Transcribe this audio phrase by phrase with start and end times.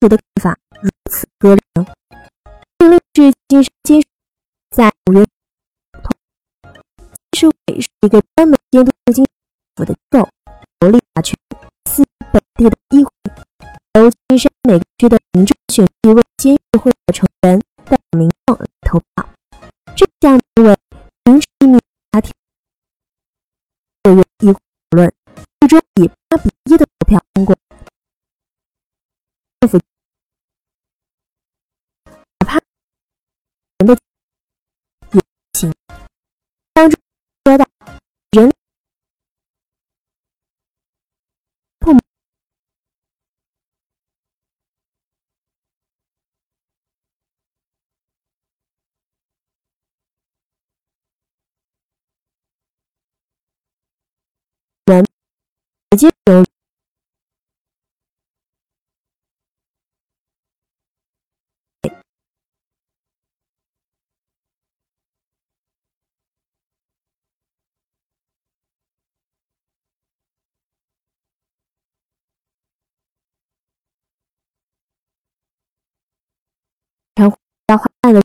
[0.00, 1.86] 属的看法如此割裂呢？
[2.78, 4.08] 命令是金山金属
[4.70, 5.24] 在五月
[6.02, 6.10] 通，
[7.30, 9.24] 金属委是一个专门监督金
[9.74, 10.28] 府的机构，
[10.80, 11.34] 有立法权，
[11.90, 13.10] 似本地的议会，
[13.94, 19.28] 由金山每个区的民众选出一位监事会的成员，代表民众投票。
[19.96, 20.76] 这项名为
[21.24, 21.78] 民事秘密
[22.12, 22.32] 法庭，
[24.02, 24.60] 六月议会讨
[24.90, 25.12] 论，
[25.60, 26.50] 最终以八比
[55.94, 56.44] 接由
[77.66, 78.22] 要花案的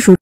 [0.00, 0.16] 属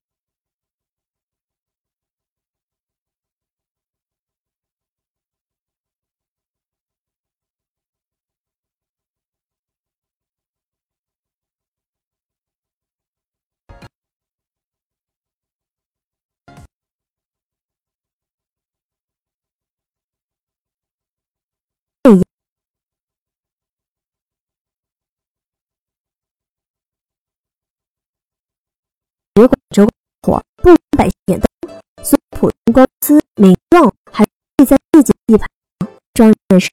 [29.37, 29.87] 别管州
[30.23, 34.25] 火，不让百姓点灯，所以普通公司民众还
[34.57, 35.47] 会在自己地盘
[35.79, 36.71] 上装电视。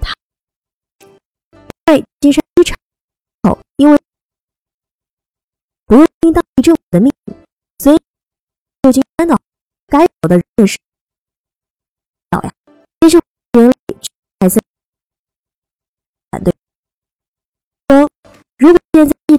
[0.00, 0.14] 他
[1.84, 2.78] 在金山机场
[3.42, 4.00] 后，因为
[5.84, 7.36] 不用听当地政府的命令，
[7.78, 7.98] 所以
[8.80, 9.38] 就金山的
[9.86, 10.78] 该有的认识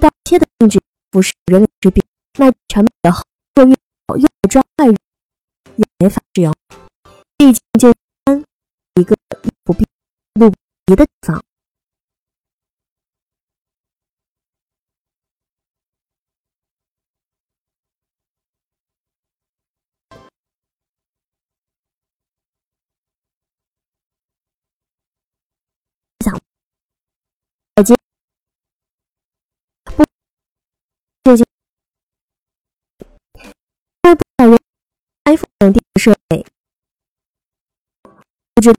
[0.00, 0.80] 遇到切的禁止
[1.10, 2.02] 不是人民之病，
[2.38, 3.22] 那成本的后
[3.56, 3.76] 又越
[4.08, 4.96] 好又不抓坏人，
[5.76, 6.54] 也没法使用。
[7.36, 7.92] 毕竟就
[8.24, 8.44] 山
[8.94, 9.16] 一个
[9.64, 9.84] 不必
[10.34, 10.44] 不
[10.86, 11.42] 离的地方。
[26.24, 26.38] 想，
[27.76, 28.09] 再见。
[35.34, 36.44] 移动等设备。
[38.54, 38.74] 不知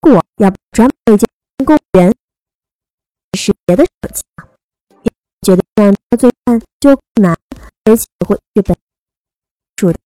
[0.00, 2.14] 过要专门为公务员
[3.36, 4.22] 识别的手机，
[5.42, 6.30] 觉得这样做
[6.80, 7.36] 就难，
[7.84, 8.76] 而且会日本
[9.76, 9.98] 主的。